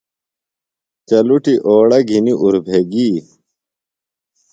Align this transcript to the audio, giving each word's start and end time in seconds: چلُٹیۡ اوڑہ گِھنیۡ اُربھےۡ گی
چلُٹیۡ 1.07 1.61
اوڑہ 1.67 1.99
گِھنیۡ 2.09 2.39
اُربھےۡ 2.43 2.83
گی 2.91 3.07